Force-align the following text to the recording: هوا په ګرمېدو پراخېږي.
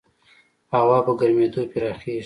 هوا 0.73 0.97
په 1.05 1.11
ګرمېدو 1.19 1.61
پراخېږي. 1.71 2.19